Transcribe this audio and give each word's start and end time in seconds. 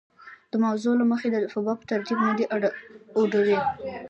د 0.51 0.53
موضوع 0.65 0.93
له 0.99 1.05
مخې 1.11 1.27
د 1.31 1.35
الفبا 1.41 1.73
په 1.79 1.85
ترتیب 1.91 2.19
نه 2.27 2.33
دي 2.37 2.45
اوډلي. 3.17 3.59